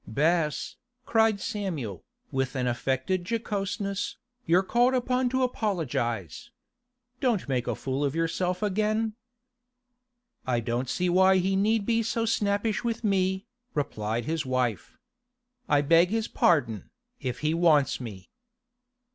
'Bess,' 0.07 0.77
cried 1.05 1.39
Samuel, 1.39 2.03
with 2.31 2.55
an 2.55 2.65
affected 2.65 3.23
jocoseness, 3.23 4.17
'you're 4.47 4.63
called 4.63 4.95
upon 4.95 5.29
to 5.29 5.43
apologise. 5.43 6.49
Don't 7.19 7.47
make 7.47 7.67
a 7.67 7.75
fool 7.75 8.03
of 8.03 8.15
yourself 8.15 8.63
again.' 8.63 9.13
'I 10.47 10.59
don't 10.61 10.89
see 10.89 11.07
why 11.07 11.37
he 11.37 11.55
need 11.55 11.85
be 11.85 12.01
so 12.01 12.25
snappish 12.25 12.83
with 12.83 13.03
me,' 13.03 13.45
replied 13.75 14.25
his 14.25 14.43
wife. 14.43 14.97
'I 15.69 15.81
beg 15.83 16.09
his 16.09 16.27
pardon, 16.27 16.89
if 17.19 17.41
he 17.41 17.53
wants 17.53 17.99
me. 18.01 18.31